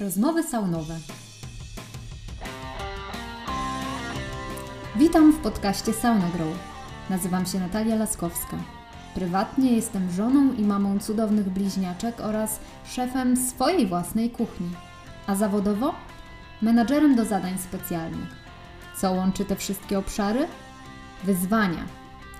[0.00, 0.98] Rozmowy saunowe.
[4.96, 6.48] Witam w podcaście Sauna Grow.
[7.10, 8.56] Nazywam się Natalia Laskowska.
[9.14, 14.70] Prywatnie jestem żoną i mamą cudownych bliźniaczek oraz szefem swojej własnej kuchni.
[15.26, 15.94] A zawodowo?
[16.62, 18.28] Menadżerem do zadań specjalnych.
[18.96, 20.46] Co łączy te wszystkie obszary?
[21.24, 21.84] Wyzwania.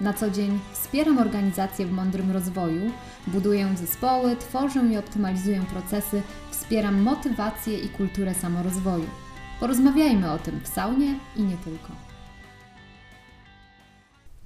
[0.00, 2.92] Na co dzień wspieram organizacje w mądrym rozwoju,
[3.26, 6.22] buduję zespoły, tworzę i optymalizuję procesy,
[6.58, 9.06] wspieram motywację i kulturę samorozwoju.
[9.60, 11.92] Porozmawiajmy o tym w saunie i nie tylko.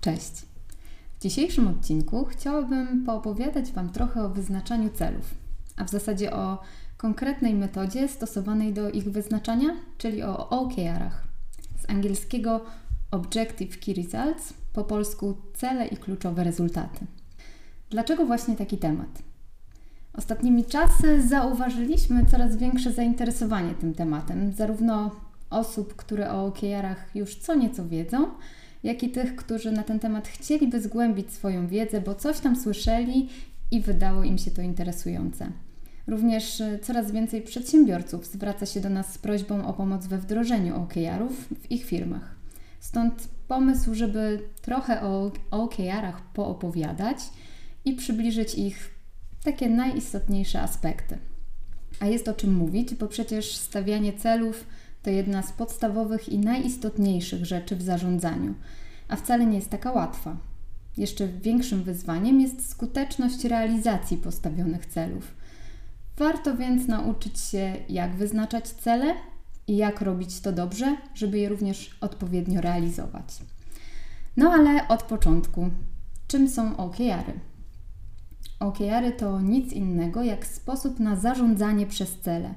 [0.01, 0.33] Cześć.
[1.19, 5.35] W dzisiejszym odcinku chciałabym poopowiadać Wam trochę o wyznaczaniu celów,
[5.77, 6.63] a w zasadzie o
[6.97, 11.25] konkretnej metodzie stosowanej do ich wyznaczania, czyli o OKR-ach.
[11.79, 12.61] Z angielskiego
[13.11, 17.07] Objective Key Results, po polsku cele i kluczowe rezultaty.
[17.91, 19.32] Dlaczego właśnie taki temat?
[20.15, 25.11] Ostatnimi czasy zauważyliśmy coraz większe zainteresowanie tym tematem, zarówno
[25.51, 28.27] osób, które o OKR-ach już co nieco wiedzą,
[28.83, 33.29] jak i tych, którzy na ten temat chcieliby zgłębić swoją wiedzę, bo coś tam słyszeli
[33.71, 35.47] i wydało im się to interesujące.
[36.07, 40.77] Również e, coraz więcej przedsiębiorców zwraca się do nas z prośbą o pomoc we wdrożeniu
[40.77, 42.35] OKR-ów w ich firmach.
[42.81, 47.19] Stąd pomysł, żeby trochę o OKR-ach poopowiadać
[47.85, 48.91] i przybliżyć ich
[49.45, 51.19] takie najistotniejsze aspekty.
[52.01, 54.67] A jest o czym mówić, bo przecież stawianie celów
[55.03, 58.55] to jedna z podstawowych i najistotniejszych rzeczy w zarządzaniu,
[59.09, 60.37] a wcale nie jest taka łatwa.
[60.97, 65.35] Jeszcze większym wyzwaniem jest skuteczność realizacji postawionych celów.
[66.17, 69.15] Warto więc nauczyć się, jak wyznaczać cele
[69.67, 73.39] i jak robić to dobrze, żeby je również odpowiednio realizować.
[74.37, 75.71] No ale od początku,
[76.29, 77.52] czym są OKR-y?
[78.63, 82.55] OKR-y to nic innego jak sposób na zarządzanie przez cele.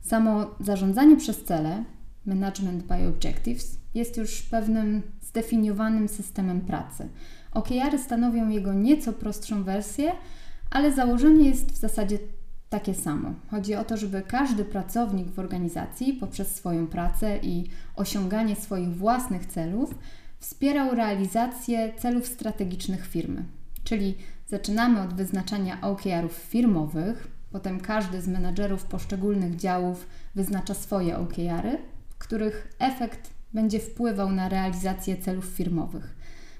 [0.00, 1.84] Samo zarządzanie przez cele,
[2.26, 7.08] Management by Objectives, jest już pewnym zdefiniowanym systemem pracy.
[7.52, 10.12] OKR-y stanowią jego nieco prostszą wersję,
[10.70, 12.18] ale założenie jest w zasadzie
[12.68, 13.34] takie samo.
[13.50, 17.66] Chodzi o to, żeby każdy pracownik w organizacji poprzez swoją pracę i
[17.96, 19.94] osiąganie swoich własnych celów
[20.38, 23.44] wspierał realizację celów strategicznych firmy.
[23.90, 24.14] Czyli
[24.46, 31.78] zaczynamy od wyznaczania OKR-ów firmowych, potem każdy z menadżerów poszczególnych działów wyznacza swoje OKR-y,
[32.18, 36.16] których efekt będzie wpływał na realizację celów firmowych.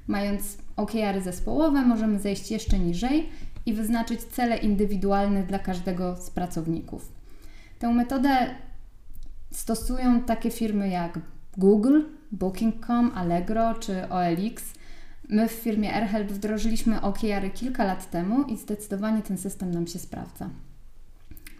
[0.06, 3.28] Mając OKR-y zespołowe, możemy zejść jeszcze niżej
[3.66, 7.12] i wyznaczyć cele indywidualne dla każdego z pracowników.
[7.78, 8.54] Tę metodę
[9.50, 11.18] stosują takie firmy jak
[11.56, 12.00] Google,
[12.32, 14.79] Booking.com, Allegro czy OLX.
[15.32, 19.98] My w firmie AirHelp wdrożyliśmy OKR kilka lat temu i zdecydowanie ten system nam się
[19.98, 20.50] sprawdza.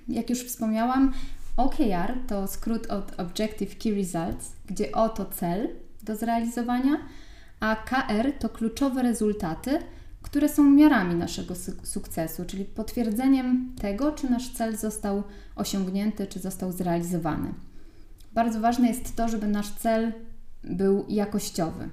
[0.08, 1.12] Jak już wspomniałam,
[1.56, 5.68] OKR to skrót od Objective Key Results, gdzie O to cel
[6.02, 6.96] do zrealizowania,
[7.60, 9.78] a KR to kluczowe rezultaty,
[10.22, 15.22] które są miarami naszego sukcesu, czyli potwierdzeniem tego, czy nasz cel został
[15.56, 17.54] osiągnięty, czy został zrealizowany.
[18.32, 20.12] Bardzo ważne jest to, żeby nasz cel
[20.64, 21.88] był jakościowy.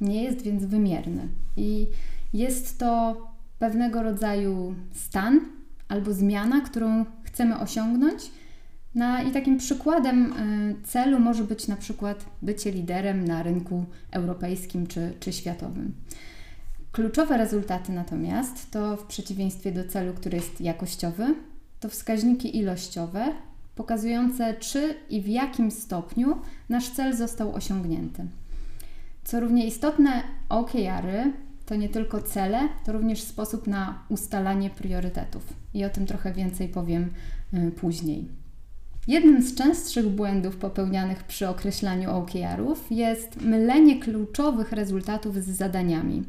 [0.00, 1.86] Nie jest więc wymierny i
[2.32, 3.16] jest to
[3.58, 5.40] pewnego rodzaju stan
[5.88, 8.30] albo zmiana, którą chcemy osiągnąć.
[8.94, 14.86] No i takim przykładem y, celu może być na przykład bycie liderem na rynku europejskim
[14.86, 15.94] czy, czy światowym.
[16.92, 21.34] Kluczowe rezultaty natomiast to w przeciwieństwie do celu, który jest jakościowy,
[21.80, 23.32] to wskaźniki ilościowe
[23.74, 28.26] pokazujące czy i w jakim stopniu nasz cel został osiągnięty.
[29.30, 31.32] Co równie istotne, OKR-y
[31.66, 35.42] to nie tylko cele, to również sposób na ustalanie priorytetów.
[35.74, 37.10] I o tym trochę więcej powiem
[37.54, 38.28] y, później.
[39.08, 46.22] Jednym z częstszych błędów popełnianych przy określaniu OKR-ów jest mylenie kluczowych rezultatów z zadaniami.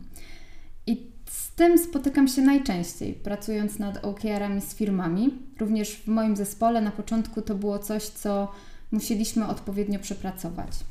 [0.87, 5.33] I z tym spotykam się najczęściej, pracując nad OKR-ami z firmami.
[5.59, 8.51] Również w moim zespole na początku to było coś, co
[8.91, 10.90] musieliśmy odpowiednio przepracować.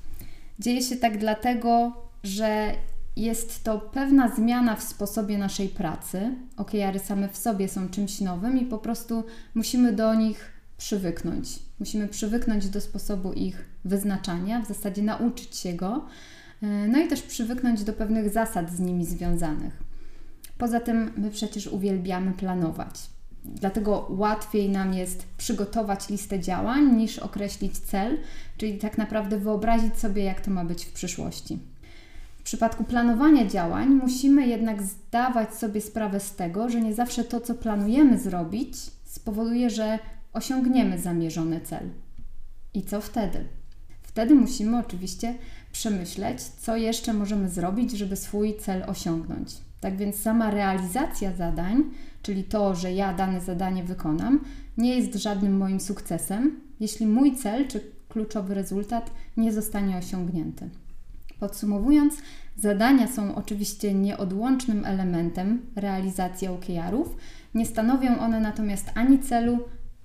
[0.60, 1.92] Dzieje się tak dlatego,
[2.22, 2.72] że
[3.16, 6.34] jest to pewna zmiana w sposobie naszej pracy.
[6.56, 9.24] OKR-y same w sobie są czymś nowym i po prostu
[9.54, 11.58] musimy do nich przywyknąć.
[11.78, 16.04] Musimy przywyknąć do sposobu ich wyznaczania, w zasadzie nauczyć się go,
[16.88, 19.82] no i też przywyknąć do pewnych zasad z nimi związanych.
[20.58, 22.94] Poza tym my przecież uwielbiamy planować.
[23.44, 28.18] Dlatego łatwiej nam jest przygotować listę działań niż określić cel,
[28.56, 31.58] czyli tak naprawdę wyobrazić sobie, jak to ma być w przyszłości.
[32.38, 37.40] W przypadku planowania działań musimy jednak zdawać sobie sprawę z tego, że nie zawsze to,
[37.40, 39.98] co planujemy zrobić, spowoduje, że
[40.32, 41.90] osiągniemy zamierzony cel.
[42.74, 43.44] I co wtedy?
[44.02, 45.34] Wtedy musimy oczywiście
[45.72, 49.69] przemyśleć, co jeszcze możemy zrobić, żeby swój cel osiągnąć.
[49.80, 51.84] Tak więc sama realizacja zadań,
[52.22, 54.40] czyli to, że ja dane zadanie wykonam,
[54.76, 60.70] nie jest żadnym moim sukcesem, jeśli mój cel czy kluczowy rezultat nie zostanie osiągnięty.
[61.40, 62.14] Podsumowując,
[62.56, 67.16] zadania są oczywiście nieodłącznym elementem realizacji OKR-ów,
[67.54, 69.58] nie stanowią one natomiast ani celu,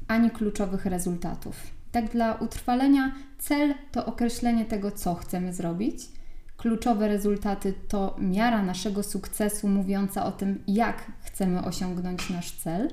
[0.07, 1.55] ani kluczowych rezultatów.
[1.91, 6.14] Tak dla utrwalenia cel to określenie tego, co chcemy zrobić.
[6.57, 12.89] Kluczowe rezultaty to miara naszego sukcesu mówiąca o tym, jak chcemy osiągnąć nasz cel,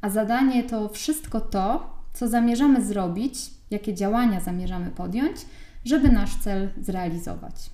[0.00, 3.38] a zadanie to wszystko to, co zamierzamy zrobić,
[3.70, 5.36] jakie działania zamierzamy podjąć,
[5.84, 7.70] żeby nasz cel zrealizować.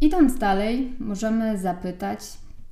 [0.00, 2.20] Idąc dalej, możemy zapytać,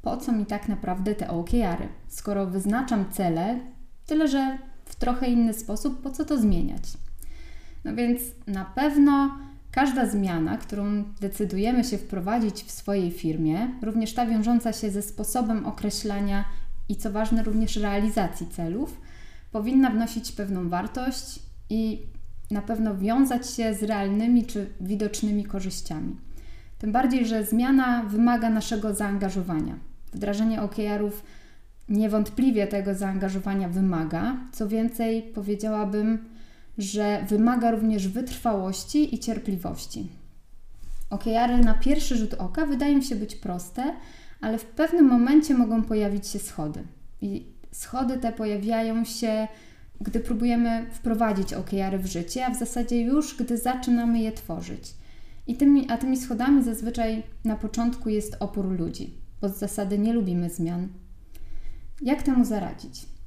[0.03, 1.89] po co mi tak naprawdę te OKR-y?
[2.09, 3.61] Skoro wyznaczam cele,
[4.07, 6.83] tyle że w trochę inny sposób, po co to zmieniać?
[7.85, 9.39] No więc na pewno
[9.79, 15.67] każda zmiana, którą decydujemy się wprowadzić w swojej firmie, również ta wiążąca się ze sposobem
[15.67, 16.45] określania
[16.89, 19.01] i co ważne, również realizacji celów,
[19.53, 21.39] powinna wnosić pewną wartość
[21.71, 22.03] i
[22.51, 26.17] na pewno wiązać się z realnymi czy widocznymi korzyściami.
[26.79, 29.75] Tym bardziej, że zmiana wymaga naszego zaangażowania.
[30.13, 31.23] Wdrażanie OKR-ów
[31.89, 34.37] niewątpliwie tego zaangażowania wymaga.
[34.53, 36.38] Co więcej, powiedziałabym,
[36.79, 40.09] że wymaga również wytrwałości i cierpliwości.
[41.11, 43.95] OKR-y na pierwszy rzut oka wydają się być proste,
[44.41, 46.85] ale w pewnym momencie mogą pojawić się schody.
[47.21, 49.49] I schody te pojawiają się,
[50.01, 54.95] gdy próbujemy wprowadzić OKR-y w życie, a w zasadzie już gdy zaczynamy je tworzyć.
[55.47, 60.13] I tymi, a tymi schodami zazwyczaj na początku jest opór ludzi, bo z zasady nie
[60.13, 60.89] lubimy zmian.
[62.03, 63.18] Jak temu zaradzić?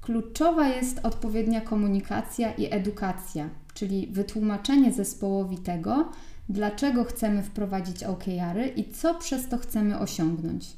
[0.00, 6.12] Kluczowa jest odpowiednia komunikacja i edukacja, czyli wytłumaczenie zespołowi tego,
[6.48, 10.76] dlaczego chcemy wprowadzić OKR-y i co przez to chcemy osiągnąć.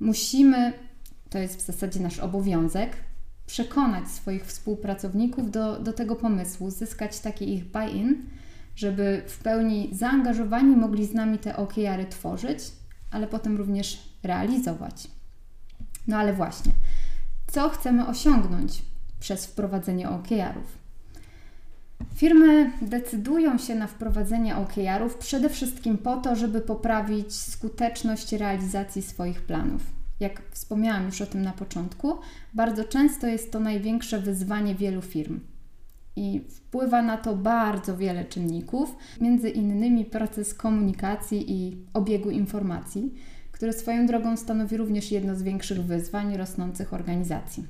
[0.00, 0.72] Musimy,
[1.30, 2.96] to jest w zasadzie nasz obowiązek,
[3.46, 8.22] przekonać swoich współpracowników do, do tego pomysłu, zyskać taki ich buy-in,
[8.76, 12.58] żeby w pełni zaangażowani mogli z nami te OKR-y tworzyć,
[13.10, 15.08] ale potem również realizować.
[16.06, 16.72] No ale właśnie,
[17.52, 18.82] co chcemy osiągnąć
[19.20, 20.78] przez wprowadzenie OKR-ów?
[22.14, 29.42] Firmy decydują się na wprowadzenie OKR-ów przede wszystkim po to, żeby poprawić skuteczność realizacji swoich
[29.42, 29.82] planów.
[30.20, 32.18] Jak wspomniałam już o tym na początku,
[32.54, 35.40] bardzo często jest to największe wyzwanie wielu firm.
[36.16, 43.14] I wpływa na to bardzo wiele czynników, między innymi proces komunikacji i obiegu informacji,
[43.58, 47.66] który swoją drogą stanowi również jedno z większych wyzwań rosnących organizacji.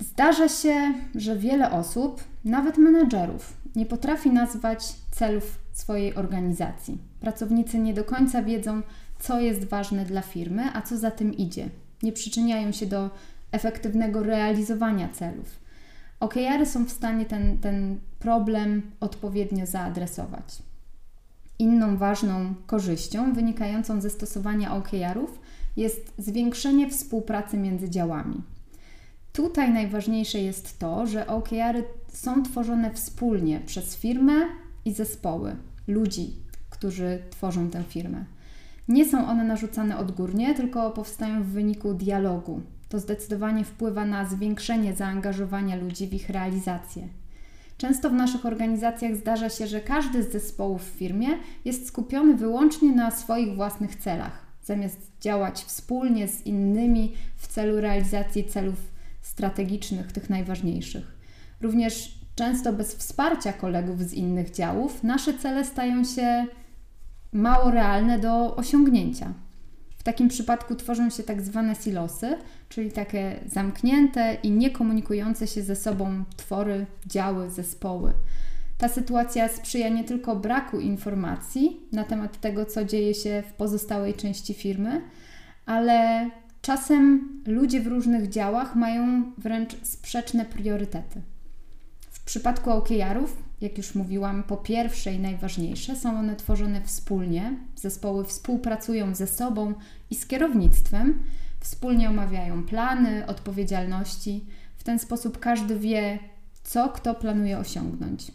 [0.00, 6.98] Zdarza się, że wiele osób, nawet menedżerów, nie potrafi nazwać celów swojej organizacji.
[7.20, 8.82] Pracownicy nie do końca wiedzą,
[9.18, 11.68] co jest ważne dla firmy, a co za tym idzie.
[12.02, 13.10] Nie przyczyniają się do
[13.52, 15.60] efektywnego realizowania celów.
[16.20, 20.62] OKR są w stanie ten, ten problem odpowiednio zaadresować.
[21.58, 25.40] Inną ważną korzyścią wynikającą ze stosowania OKR-ów
[25.76, 28.42] jest zwiększenie współpracy między działami.
[29.32, 34.32] Tutaj najważniejsze jest to, że OKR-y są tworzone wspólnie przez firmę
[34.84, 35.56] i zespoły,
[35.88, 36.34] ludzi,
[36.70, 38.24] którzy tworzą tę firmę.
[38.88, 42.60] Nie są one narzucane odgórnie, tylko powstają w wyniku dialogu.
[42.88, 47.08] To zdecydowanie wpływa na zwiększenie zaangażowania ludzi w ich realizację.
[47.78, 51.28] Często w naszych organizacjach zdarza się, że każdy z zespołów w firmie
[51.64, 58.44] jest skupiony wyłącznie na swoich własnych celach, zamiast działać wspólnie z innymi w celu realizacji
[58.44, 58.76] celów
[59.22, 61.16] strategicznych, tych najważniejszych.
[61.60, 66.46] Również często bez wsparcia kolegów z innych działów, nasze cele stają się
[67.32, 69.32] mało realne do osiągnięcia
[70.06, 76.24] takim przypadku tworzą się tak zwane silosy, czyli takie zamknięte i niekomunikujące się ze sobą
[76.36, 78.12] twory, działy, zespoły.
[78.78, 84.14] Ta sytuacja sprzyja nie tylko braku informacji na temat tego, co dzieje się w pozostałej
[84.14, 85.02] części firmy,
[85.66, 86.30] ale
[86.62, 91.20] czasem ludzie w różnych działach mają wręcz sprzeczne priorytety.
[92.10, 97.56] W przypadku OKR-ów jak już mówiłam, po pierwsze i najważniejsze, są one tworzone wspólnie.
[97.76, 99.74] Zespoły współpracują ze sobą
[100.10, 101.22] i z kierownictwem,
[101.60, 104.46] wspólnie omawiają plany, odpowiedzialności.
[104.76, 106.18] W ten sposób każdy wie,
[106.62, 108.32] co kto planuje osiągnąć.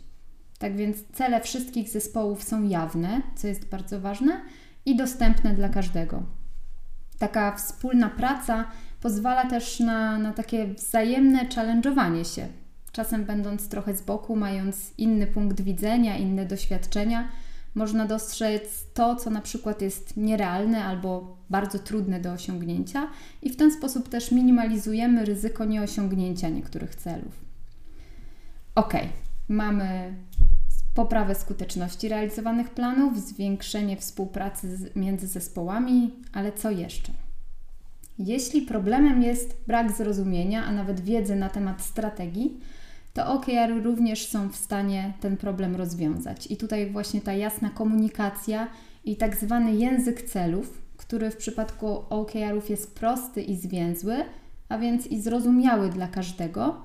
[0.59, 4.41] Tak więc cele wszystkich zespołów są jawne, co jest bardzo ważne,
[4.85, 6.23] i dostępne dla każdego.
[7.19, 8.65] Taka wspólna praca
[9.01, 12.47] pozwala też na, na takie wzajemne challenge'owanie się.
[12.91, 17.29] Czasem będąc trochę z boku, mając inny punkt widzenia, inne doświadczenia,
[17.75, 23.07] można dostrzec to, co na przykład jest nierealne albo bardzo trudne do osiągnięcia,
[23.41, 27.45] i w ten sposób też minimalizujemy ryzyko nieosiągnięcia niektórych celów.
[28.75, 28.93] Ok,
[29.48, 30.13] mamy
[30.93, 37.12] poprawę skuteczności realizowanych planów, zwiększenie współpracy między zespołami, ale co jeszcze?
[38.19, 42.60] Jeśli problemem jest brak zrozumienia, a nawet wiedzy na temat strategii,
[43.13, 46.47] to OKR również są w stanie ten problem rozwiązać.
[46.51, 48.67] I tutaj właśnie ta jasna komunikacja
[49.05, 54.15] i tak zwany język celów, który w przypadku OKR-ów jest prosty i zwięzły,
[54.69, 56.81] a więc i zrozumiały dla każdego.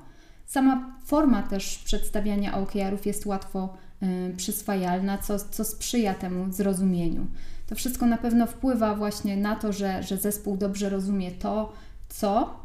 [0.46, 7.26] Sama forma też przedstawiania OKR-ów jest łatwo y, przyswajalna, co, co sprzyja temu zrozumieniu.
[7.66, 11.72] To wszystko na pewno wpływa właśnie na to, że, że zespół dobrze rozumie to,
[12.08, 12.60] co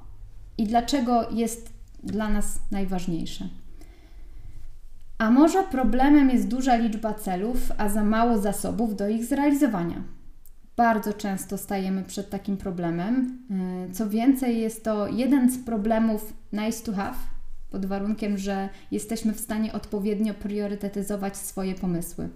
[0.58, 3.50] i dlaczego jest dla nas najważniejsze.
[5.18, 10.04] A może problemem jest duża liczba celów, a za mało zasobów do ich zrealizowania?
[10.78, 13.40] Bardzo często stajemy przed takim problemem.
[13.90, 17.18] Y, co więcej, jest to jeden z problemów nice to have,
[17.72, 22.30] pod warunkiem, że jesteśmy w stanie odpowiednio priorytetyzować swoje pomysły.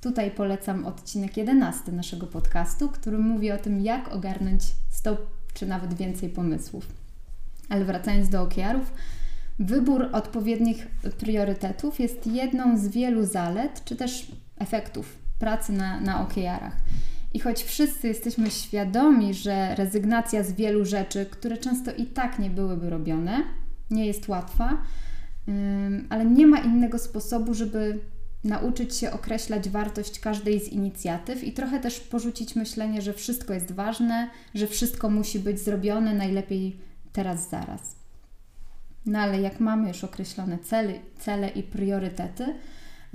[0.00, 5.16] Tutaj polecam odcinek 11 naszego podcastu, który mówi o tym, jak ogarnąć 100
[5.54, 7.05] czy nawet więcej pomysłów.
[7.68, 8.92] Ale wracając do OKR-ów,
[9.58, 10.86] wybór odpowiednich
[11.18, 14.26] priorytetów jest jedną z wielu zalet, czy też
[14.58, 16.76] efektów pracy na, na OKR-ach.
[17.34, 22.50] I choć wszyscy jesteśmy świadomi, że rezygnacja z wielu rzeczy, które często i tak nie
[22.50, 23.42] byłyby robione,
[23.90, 24.82] nie jest łatwa,
[26.08, 27.98] ale nie ma innego sposobu, żeby
[28.44, 33.72] nauczyć się określać wartość każdej z inicjatyw i trochę też porzucić myślenie, że wszystko jest
[33.72, 36.76] ważne, że wszystko musi być zrobione najlepiej
[37.16, 37.96] teraz, zaraz.
[39.06, 42.54] No ale jak mamy już określone cele, cele i priorytety,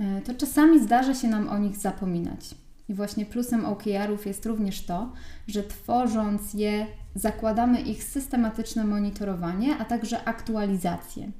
[0.00, 2.54] e, to czasami zdarza się nam o nich zapominać.
[2.88, 5.12] I właśnie plusem OKR-ów jest również to,
[5.48, 11.32] że tworząc je, zakładamy ich systematyczne monitorowanie, a także aktualizację.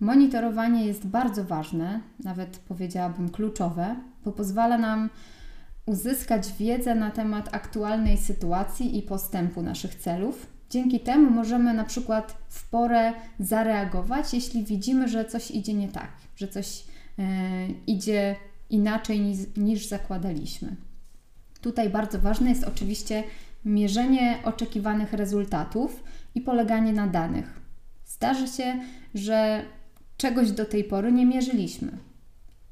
[0.00, 5.10] Monitorowanie jest bardzo ważne, nawet powiedziałabym kluczowe, bo pozwala nam
[5.86, 10.53] uzyskać wiedzę na temat aktualnej sytuacji i postępu naszych celów.
[10.74, 16.08] Dzięki temu możemy na przykład w porę zareagować, jeśli widzimy, że coś idzie nie tak,
[16.36, 16.84] że coś
[17.18, 17.24] yy,
[17.86, 18.36] idzie
[18.70, 20.76] inaczej niż, niż zakładaliśmy.
[21.60, 23.24] Tutaj bardzo ważne jest oczywiście
[23.64, 26.04] mierzenie oczekiwanych rezultatów
[26.34, 27.60] i poleganie na danych.
[28.06, 28.78] Zdarzy się,
[29.14, 29.64] że
[30.16, 31.98] czegoś do tej pory nie mierzyliśmy.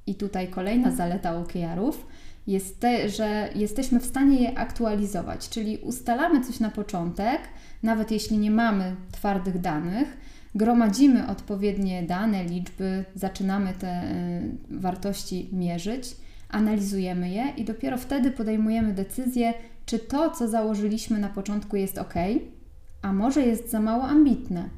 [0.06, 2.06] I tutaj kolejna zaleta OKR-ów
[2.46, 7.40] jest te, że jesteśmy w stanie je aktualizować, czyli ustalamy coś na początek,
[7.82, 10.16] nawet jeśli nie mamy twardych danych,
[10.54, 14.04] gromadzimy odpowiednie dane, liczby, zaczynamy te
[14.70, 16.16] y, wartości mierzyć,
[16.48, 19.54] analizujemy je i dopiero wtedy podejmujemy decyzję,
[19.86, 22.14] czy to, co założyliśmy na początku, jest ok,
[23.02, 24.68] a może jest za mało ambitne,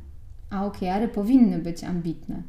[0.51, 2.43] a OKR-y powinny być ambitne.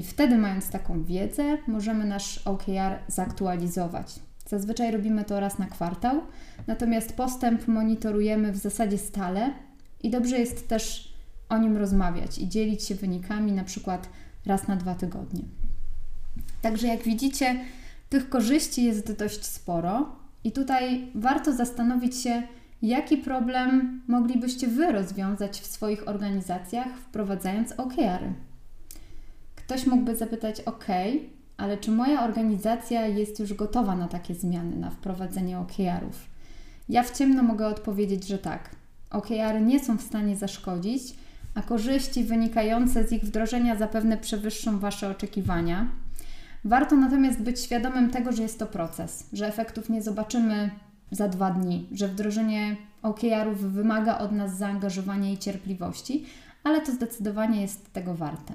[0.00, 4.14] I wtedy, mając taką wiedzę, możemy nasz OKR zaktualizować.
[4.46, 6.20] Zazwyczaj robimy to raz na kwartał,
[6.66, 9.52] natomiast postęp monitorujemy w zasadzie stale
[10.02, 11.14] i dobrze jest też
[11.48, 14.08] o nim rozmawiać i dzielić się wynikami na przykład
[14.46, 15.42] raz na dwa tygodnie.
[16.62, 17.64] Także jak widzicie,
[18.08, 22.42] tych korzyści jest dość sporo i tutaj warto zastanowić się,
[22.82, 28.49] jaki problem moglibyście Wy rozwiązać w swoich organizacjach, wprowadzając OKR-y.
[29.70, 30.86] Ktoś mógłby zapytać: OK,
[31.56, 36.26] ale czy moja organizacja jest już gotowa na takie zmiany, na wprowadzenie OKR-ów?
[36.88, 38.70] Ja w ciemno mogę odpowiedzieć, że tak.
[39.10, 41.02] OKR nie są w stanie zaszkodzić,
[41.54, 45.88] a korzyści wynikające z ich wdrożenia zapewne przewyższą Wasze oczekiwania.
[46.64, 50.70] Warto natomiast być świadomym tego, że jest to proces, że efektów nie zobaczymy
[51.10, 56.26] za dwa dni, że wdrożenie OKR-ów wymaga od nas zaangażowania i cierpliwości,
[56.64, 58.54] ale to zdecydowanie jest tego warte.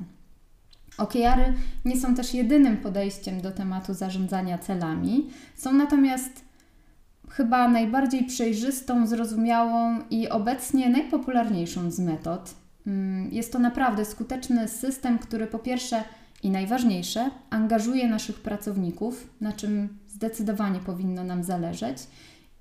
[0.97, 1.53] OKR-y
[1.85, 6.45] nie są też jedynym podejściem do tematu zarządzania celami, są natomiast
[7.29, 12.55] chyba najbardziej przejrzystą, zrozumiałą i obecnie najpopularniejszą z metod.
[12.87, 16.03] Mm, jest to naprawdę skuteczny system, który po pierwsze
[16.43, 21.97] i najważniejsze, angażuje naszych pracowników, na czym zdecydowanie powinno nam zależeć,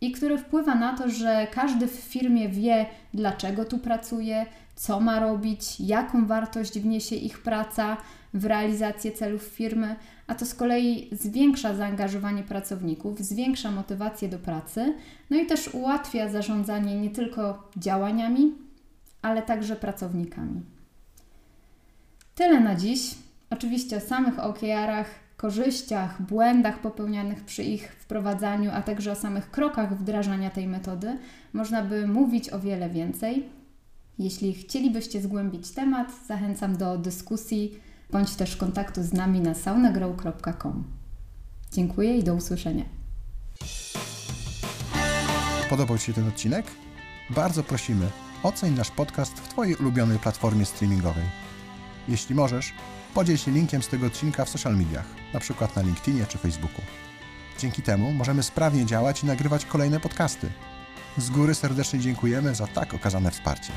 [0.00, 5.20] i który wpływa na to, że każdy w firmie wie, dlaczego tu pracuje, co ma
[5.20, 7.96] robić, jaką wartość wniesie ich praca
[8.34, 14.94] w realizację celów firmy, a to z kolei zwiększa zaangażowanie pracowników, zwiększa motywację do pracy,
[15.30, 18.52] no i też ułatwia zarządzanie nie tylko działaniami,
[19.22, 20.62] ale także pracownikami.
[22.34, 23.14] Tyle na dziś.
[23.50, 29.98] Oczywiście o samych OKR-ach, korzyściach, błędach popełnianych przy ich wprowadzaniu, a także o samych krokach
[29.98, 31.18] wdrażania tej metody
[31.52, 33.48] można by mówić o wiele więcej.
[34.18, 37.80] Jeśli chcielibyście zgłębić temat, zachęcam do dyskusji
[38.10, 40.84] bądź też kontaktu z nami na saunagrow.com.
[41.72, 42.84] Dziękuję i do usłyszenia.
[45.70, 46.66] Podobał Ci się ten odcinek?
[47.30, 48.08] Bardzo prosimy,
[48.42, 51.24] oceń nasz podcast w Twojej ulubionej platformie streamingowej.
[52.08, 52.72] Jeśli możesz,
[53.14, 55.68] podziel się linkiem z tego odcinka w social mediach, np.
[55.76, 56.80] na LinkedInie czy Facebooku.
[57.58, 60.50] Dzięki temu możemy sprawnie działać i nagrywać kolejne podcasty.
[61.18, 63.72] Z góry serdecznie dziękujemy za tak okazane wsparcie.